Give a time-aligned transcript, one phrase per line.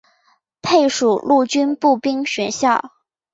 [0.63, 2.91] 配属陆军步兵学校。